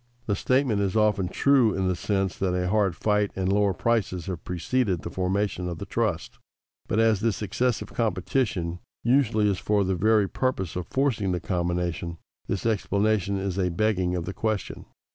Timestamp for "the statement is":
0.25-0.95